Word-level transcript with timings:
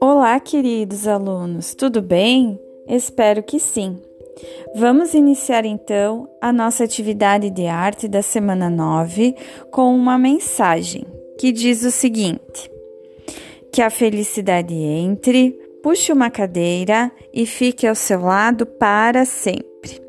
Olá, 0.00 0.40
queridos 0.40 1.06
alunos, 1.06 1.74
tudo 1.74 2.02
bem? 2.02 2.60
Espero 2.88 3.42
que 3.42 3.60
sim. 3.60 3.98
Vamos 4.74 5.14
iniciar 5.14 5.64
então 5.64 6.28
a 6.40 6.52
nossa 6.52 6.84
atividade 6.84 7.50
de 7.50 7.66
arte 7.66 8.08
da 8.08 8.22
semana 8.22 8.68
9 8.68 9.36
com 9.70 9.94
uma 9.94 10.18
mensagem 10.18 11.06
que 11.38 11.52
diz 11.52 11.84
o 11.84 11.90
seguinte: 11.90 12.70
Que 13.72 13.80
a 13.82 13.90
felicidade 13.90 14.74
entre, 14.74 15.52
puxe 15.82 16.12
uma 16.12 16.30
cadeira 16.30 17.12
e 17.32 17.46
fique 17.46 17.86
ao 17.86 17.94
seu 17.94 18.20
lado 18.20 18.66
para 18.66 19.24
sempre. 19.24 20.01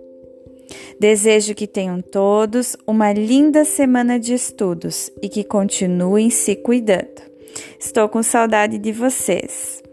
Desejo 1.04 1.54
que 1.54 1.68
tenham 1.68 2.02
todos 2.02 2.78
uma 2.88 3.12
linda 3.12 3.66
semana 3.66 4.18
de 4.18 4.34
estudos 4.34 5.11
e 5.21 5.28
que 5.28 5.44
continuem 5.44 6.30
se 6.30 6.56
cuidando. 6.56 7.21
Estou 7.78 8.07
com 8.07 8.24
saudade 8.24 8.78
de 8.78 8.94
vocês. 8.94 9.84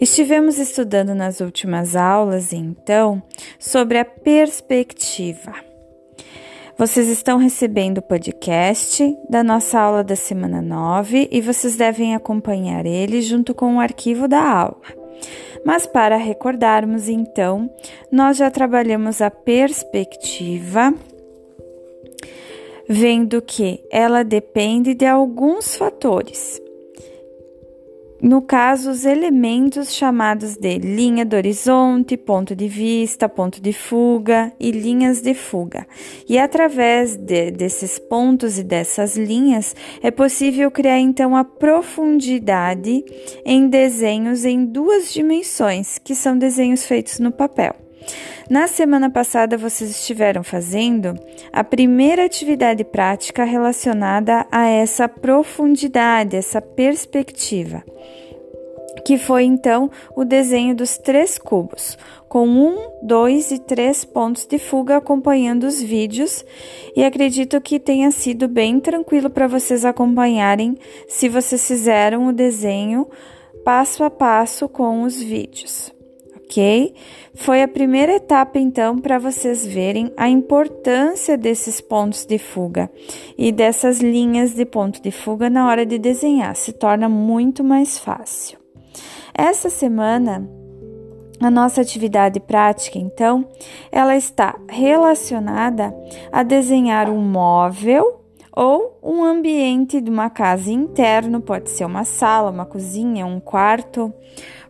Estivemos 0.00 0.58
estudando 0.58 1.12
nas 1.12 1.40
últimas 1.40 1.96
aulas, 1.96 2.52
então, 2.52 3.20
sobre 3.58 3.98
a 3.98 4.04
perspectiva. 4.04 5.54
Vocês 6.78 7.08
estão 7.08 7.36
recebendo 7.36 7.98
o 7.98 8.02
podcast 8.02 9.12
da 9.28 9.42
nossa 9.42 9.80
aula 9.80 10.04
da 10.04 10.14
semana 10.14 10.62
9 10.62 11.30
e 11.32 11.40
vocês 11.40 11.74
devem 11.74 12.14
acompanhar 12.14 12.86
ele 12.86 13.20
junto 13.22 13.56
com 13.56 13.74
o 13.74 13.80
arquivo 13.80 14.28
da 14.28 14.40
aula. 14.40 15.06
Mas 15.66 15.84
para 15.84 16.16
recordarmos, 16.16 17.08
então, 17.08 17.68
nós 18.08 18.36
já 18.36 18.48
trabalhamos 18.52 19.20
a 19.20 19.32
perspectiva, 19.32 20.94
vendo 22.88 23.42
que 23.42 23.82
ela 23.90 24.22
depende 24.22 24.94
de 24.94 25.04
alguns 25.04 25.74
fatores 25.74 26.62
no 28.20 28.40
caso, 28.40 28.90
os 28.90 29.04
elementos 29.04 29.92
chamados 29.92 30.56
de 30.56 30.78
linha 30.78 31.24
do 31.24 31.36
horizonte, 31.36 32.16
ponto 32.16 32.56
de 32.56 32.66
vista, 32.66 33.28
ponto 33.28 33.60
de 33.60 33.72
fuga 33.72 34.52
e 34.58 34.70
linhas 34.70 35.20
de 35.20 35.34
fuga. 35.34 35.86
E 36.28 36.38
através 36.38 37.16
de, 37.16 37.50
desses 37.50 37.98
pontos 37.98 38.58
e 38.58 38.62
dessas 38.62 39.16
linhas 39.16 39.76
é 40.02 40.10
possível 40.10 40.70
criar 40.70 40.98
então 40.98 41.36
a 41.36 41.44
profundidade 41.44 43.04
em 43.44 43.68
desenhos 43.68 44.44
em 44.44 44.64
duas 44.64 45.12
dimensões, 45.12 45.98
que 45.98 46.14
são 46.14 46.38
desenhos 46.38 46.86
feitos 46.86 47.18
no 47.18 47.30
papel. 47.30 47.85
Na 48.48 48.68
semana 48.68 49.10
passada, 49.10 49.58
vocês 49.58 49.90
estiveram 49.90 50.44
fazendo 50.44 51.18
a 51.52 51.64
primeira 51.64 52.24
atividade 52.24 52.84
prática 52.84 53.42
relacionada 53.42 54.46
a 54.52 54.68
essa 54.68 55.08
profundidade, 55.08 56.36
essa 56.36 56.62
perspectiva, 56.62 57.82
que 59.04 59.18
foi 59.18 59.42
então 59.42 59.90
o 60.14 60.24
desenho 60.24 60.76
dos 60.76 60.96
três 60.96 61.38
cubos, 61.38 61.98
com 62.28 62.46
um, 62.46 63.00
dois 63.02 63.50
e 63.50 63.58
três 63.58 64.04
pontos 64.04 64.46
de 64.46 64.60
fuga 64.60 64.98
acompanhando 64.98 65.64
os 65.64 65.82
vídeos, 65.82 66.44
e 66.94 67.02
acredito 67.02 67.60
que 67.60 67.80
tenha 67.80 68.12
sido 68.12 68.46
bem 68.46 68.78
tranquilo 68.78 69.28
para 69.28 69.48
vocês 69.48 69.84
acompanharem 69.84 70.78
se 71.08 71.28
vocês 71.28 71.66
fizeram 71.66 72.28
o 72.28 72.32
desenho 72.32 73.08
passo 73.64 74.04
a 74.04 74.10
passo 74.10 74.68
com 74.68 75.02
os 75.02 75.20
vídeos 75.20 75.95
ok? 76.46 76.94
Foi 77.34 77.62
a 77.62 77.68
primeira 77.68 78.14
etapa, 78.14 78.58
então, 78.58 78.98
para 78.98 79.18
vocês 79.18 79.66
verem 79.66 80.10
a 80.16 80.28
importância 80.28 81.36
desses 81.36 81.80
pontos 81.80 82.24
de 82.24 82.38
fuga 82.38 82.90
e 83.36 83.52
dessas 83.52 84.00
linhas 84.00 84.54
de 84.54 84.64
ponto 84.64 85.02
de 85.02 85.10
fuga 85.10 85.50
na 85.50 85.68
hora 85.68 85.84
de 85.84 85.98
desenhar, 85.98 86.54
se 86.56 86.72
torna 86.72 87.08
muito 87.08 87.62
mais 87.62 87.98
fácil. 87.98 88.58
Essa 89.34 89.68
semana, 89.68 90.48
a 91.40 91.50
nossa 91.50 91.82
atividade 91.82 92.40
prática, 92.40 92.98
então, 92.98 93.46
ela 93.92 94.16
está 94.16 94.58
relacionada 94.68 95.94
a 96.32 96.42
desenhar 96.42 97.10
um 97.10 97.20
móvel 97.20 98.22
ou 98.56 98.98
um 99.02 99.22
ambiente 99.22 100.00
de 100.00 100.10
uma 100.10 100.30
casa 100.30 100.70
interno, 100.72 101.42
pode 101.42 101.68
ser 101.68 101.84
uma 101.84 102.04
sala, 102.04 102.50
uma 102.50 102.64
cozinha, 102.64 103.26
um 103.26 103.38
quarto, 103.38 104.10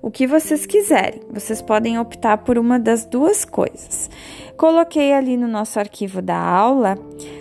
o 0.06 0.10
que 0.10 0.24
vocês 0.24 0.64
quiserem. 0.64 1.20
Vocês 1.32 1.60
podem 1.60 1.98
optar 1.98 2.38
por 2.38 2.56
uma 2.58 2.78
das 2.78 3.04
duas 3.04 3.44
coisas. 3.44 4.08
Coloquei 4.56 5.12
ali 5.12 5.36
no 5.36 5.48
nosso 5.48 5.80
arquivo 5.80 6.22
da 6.22 6.38
aula 6.38 6.96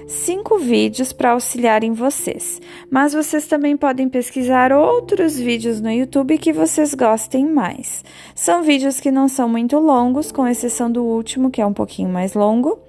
cinco 0.08 0.58
vídeos 0.58 1.14
para 1.14 1.34
auxiliarem 1.34 1.94
vocês, 1.94 2.60
mas 2.90 3.14
vocês 3.14 3.46
também 3.46 3.78
podem 3.78 4.10
pesquisar 4.10 4.74
outros 4.74 5.38
vídeos 5.38 5.80
no 5.80 5.92
YouTube 5.92 6.40
que 6.40 6.52
vocês 6.52 6.96
gostem 6.96 7.46
mais. 7.46 8.04
São 8.34 8.64
vídeos 8.64 9.00
que 9.00 9.12
não 9.12 9.28
são 9.28 9.48
muito 9.48 9.78
longos, 9.78 10.32
com 10.32 10.48
exceção 10.48 10.92
do 10.92 11.04
último, 11.04 11.52
que 11.52 11.62
é 11.62 11.66
um 11.68 11.74
pouquinho 11.74 12.10
mais 12.10 12.34
longo, 12.34 12.80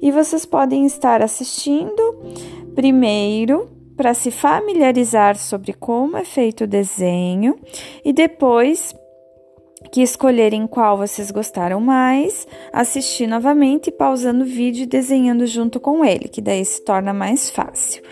e 0.00 0.12
vocês 0.12 0.46
podem 0.46 0.86
estar 0.86 1.20
assistindo 1.20 2.14
primeiro 2.76 3.68
para 3.96 4.14
se 4.14 4.30
familiarizar 4.30 5.36
sobre 5.36 5.72
como 5.72 6.16
é 6.16 6.24
feito 6.24 6.62
o 6.62 6.66
desenho 6.68 7.58
e 8.04 8.12
depois 8.12 8.94
que 9.90 10.02
escolherem 10.02 10.66
qual 10.66 10.96
vocês 10.96 11.30
gostaram 11.30 11.80
mais, 11.80 12.46
assistir 12.72 13.26
novamente, 13.26 13.90
pausando 13.90 14.44
o 14.44 14.46
vídeo 14.46 14.82
e 14.82 14.86
desenhando 14.86 15.46
junto 15.46 15.78
com 15.80 16.04
ele, 16.04 16.28
que 16.28 16.40
daí 16.40 16.64
se 16.64 16.84
torna 16.84 17.12
mais 17.12 17.50
fácil. 17.50 18.02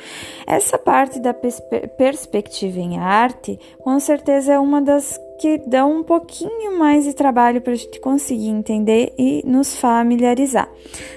Essa 0.47 0.77
parte 0.77 1.19
da 1.19 1.35
perspectiva 1.35 2.79
em 2.79 2.99
arte, 2.99 3.59
com 3.79 3.99
certeza 3.99 4.53
é 4.53 4.59
uma 4.59 4.83
das 4.83 5.19
que 5.39 5.59
dão 5.67 5.99
um 5.99 6.03
pouquinho 6.03 6.79
mais 6.79 7.05
de 7.05 7.15
trabalho 7.15 7.61
para 7.61 7.73
a 7.73 7.77
gente 7.77 8.01
conseguir 8.01 8.49
entender 8.49 9.13
e 9.19 9.43
nos 9.45 9.77
familiarizar. 9.77 10.69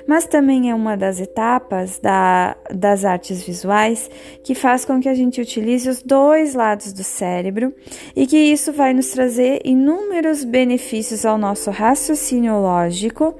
Mas 0.07 0.25
também 0.25 0.69
é 0.69 0.75
uma 0.75 0.95
das 0.95 1.19
etapas 1.19 1.99
da, 1.99 2.55
das 2.73 3.05
artes 3.05 3.43
visuais 3.43 4.09
que 4.43 4.55
faz 4.55 4.85
com 4.85 4.99
que 4.99 5.09
a 5.09 5.13
gente 5.13 5.39
utilize 5.41 5.89
os 5.89 6.01
dois 6.01 6.55
lados 6.55 6.93
do 6.93 7.03
cérebro 7.03 7.73
e 8.15 8.25
que 8.25 8.37
isso 8.37 8.73
vai 8.73 8.93
nos 8.93 9.09
trazer 9.09 9.61
inúmeros 9.63 10.43
benefícios 10.43 11.25
ao 11.25 11.37
nosso 11.37 11.71
raciocínio 11.71 12.59
lógico 12.59 13.35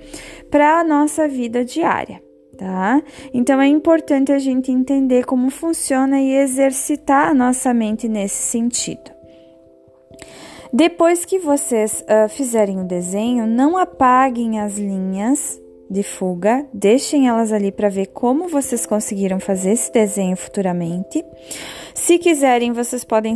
para 0.50 0.80
a 0.80 0.84
nossa 0.84 1.28
vida 1.28 1.66
diária 1.66 2.22
tá? 2.58 3.02
Então 3.34 3.62
é 3.62 3.68
importante 3.68 4.32
a 4.32 4.40
gente 4.40 4.72
entender 4.72 5.26
como 5.26 5.50
funciona 5.50 6.20
e 6.20 6.34
exercitar 6.34 7.30
a 7.30 7.34
nossa 7.34 7.74
mente 7.74 8.08
nesse 8.10 8.42
sentido. 8.42 9.12
Depois 10.72 11.26
que 11.26 11.40
vocês 11.40 12.04
uh, 12.04 12.30
fizerem 12.30 12.80
o 12.80 12.84
desenho, 12.84 13.48
não 13.48 13.78
apaguem 13.78 14.60
as 14.60 14.78
linhas 14.78 15.62
de 15.90 16.04
fuga, 16.04 16.68
deixem 16.74 17.28
elas 17.28 17.52
ali 17.52 17.72
para 17.72 17.90
ver 17.90 18.08
como 18.08 18.48
vocês 18.48 18.86
conseguiram 18.86 19.40
fazer 19.40 19.72
esse 19.72 19.92
desenho 19.92 20.36
futuramente. 20.36 21.24
Se 21.94 22.18
quiserem, 22.18 22.74
vocês 22.74 23.04
podem 23.04 23.36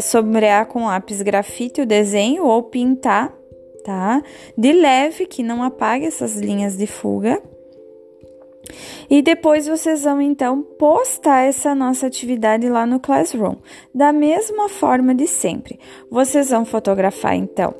sombrear 0.00 0.66
com 0.66 0.86
lápis 0.86 1.22
grafite 1.22 1.80
o 1.80 1.86
desenho 1.86 2.44
ou 2.44 2.62
pintar, 2.64 3.32
tá? 3.84 4.22
De 4.58 4.72
leve, 4.72 5.26
que 5.26 5.42
não 5.42 5.62
apague 5.62 6.06
essas 6.06 6.36
linhas 6.36 6.76
de 6.76 6.86
fuga. 6.86 7.40
E 9.08 9.22
depois 9.22 9.66
vocês 9.66 10.04
vão 10.04 10.20
então 10.20 10.62
postar 10.62 11.42
essa 11.42 11.74
nossa 11.74 12.06
atividade 12.06 12.68
lá 12.68 12.86
no 12.86 13.00
Classroom, 13.00 13.56
da 13.94 14.12
mesma 14.12 14.68
forma 14.68 15.14
de 15.14 15.26
sempre. 15.26 15.78
Vocês 16.10 16.50
vão 16.50 16.64
fotografar 16.64 17.34
então 17.34 17.74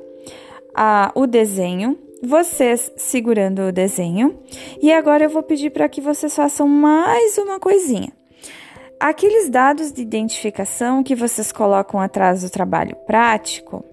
a, 0.73 1.11
o 1.15 1.27
desenho, 1.27 1.97
vocês 2.21 2.91
segurando 2.95 3.63
o 3.63 3.71
desenho, 3.71 4.39
e 4.81 4.91
agora 4.91 5.25
eu 5.25 5.29
vou 5.29 5.43
pedir 5.43 5.69
para 5.69 5.89
que 5.89 6.01
vocês 6.01 6.35
façam 6.35 6.67
mais 6.67 7.37
uma 7.37 7.59
coisinha. 7.59 8.11
Aqueles 8.99 9.49
dados 9.49 9.91
de 9.91 10.01
identificação 10.01 11.03
que 11.03 11.15
vocês 11.15 11.51
colocam 11.51 11.99
atrás 11.99 12.41
do 12.41 12.49
trabalho 12.49 12.95
prático, 13.05 13.83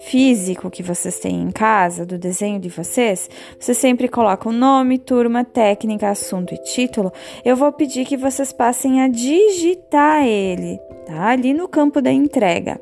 físico 0.00 0.70
que 0.70 0.82
vocês 0.82 1.18
têm 1.18 1.42
em 1.42 1.50
casa, 1.50 2.06
do 2.06 2.18
desenho 2.18 2.58
de 2.58 2.68
vocês, 2.68 3.28
você 3.58 3.74
sempre 3.74 4.08
coloca 4.08 4.48
o 4.48 4.52
nome, 4.52 4.98
turma, 4.98 5.44
técnica, 5.44 6.10
assunto 6.10 6.54
e 6.54 6.58
título. 6.58 7.12
Eu 7.44 7.56
vou 7.56 7.72
pedir 7.72 8.04
que 8.04 8.16
vocês 8.16 8.52
passem 8.52 9.02
a 9.02 9.08
digitar 9.08 10.24
ele, 10.24 10.78
tá? 11.06 11.28
Ali 11.28 11.52
no 11.52 11.68
campo 11.68 12.00
da 12.00 12.10
entrega. 12.10 12.80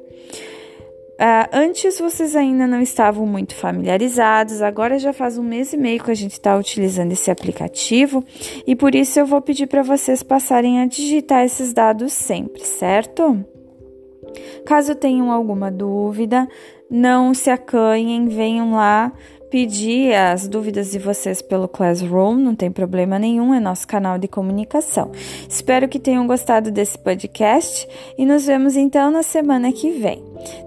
Uh, 1.19 1.51
antes 1.53 1.99
vocês 1.99 2.37
ainda 2.37 2.65
não 2.65 2.81
estavam 2.81 3.27
muito 3.27 3.53
familiarizados, 3.53 4.63
agora 4.63 5.01
já 5.01 5.13
faz 5.13 5.37
um 5.37 5.43
mês 5.43 5.73
e 5.73 5.77
meio 5.77 6.01
que 6.01 6.13
a 6.13 6.15
gente 6.15 6.35
está 6.35 6.57
utilizando 6.57 7.11
esse 7.11 7.29
aplicativo 7.29 8.25
e 8.65 8.77
por 8.77 8.95
isso 8.95 9.19
eu 9.19 9.27
vou 9.27 9.41
pedir 9.41 9.67
para 9.67 9.83
vocês 9.83 10.23
passarem 10.23 10.81
a 10.81 10.87
digitar 10.87 11.45
esses 11.45 11.73
dados 11.73 12.13
sempre, 12.13 12.65
certo? 12.65 13.45
Caso 14.65 14.95
tenham 14.95 15.33
alguma 15.33 15.73
dúvida, 15.73 16.49
não 16.91 17.35
se 17.35 17.51
acanhem, 17.51 18.29
venham 18.29 18.75
lá 18.75 19.13
pedir 19.51 20.15
as 20.15 20.47
dúvidas 20.47 20.91
de 20.91 20.99
vocês 20.99 21.41
pelo 21.41 21.69
Classroom, 21.69 22.37
não 22.37 22.55
tem 22.55 22.71
problema 22.71 23.19
nenhum, 23.19 23.55
é 23.55 23.61
nosso 23.61 23.87
canal 23.87 24.19
de 24.19 24.29
comunicação. 24.29 25.11
Espero 25.49 25.89
que 25.89 25.99
tenham 25.99 26.27
gostado 26.27 26.71
desse 26.71 26.99
podcast 26.99 27.89
e 28.17 28.27
nos 28.27 28.47
vemos 28.47 28.77
então 28.77 29.11
na 29.11 29.23
semana 29.23 29.73
que 29.73 29.91
vem. 29.91 30.23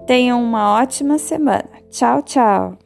Tenham 0.06 0.42
uma 0.42 0.74
ótima 0.80 1.18
semana. 1.18 1.68
Tchau, 1.90 2.22
tchau! 2.22 2.81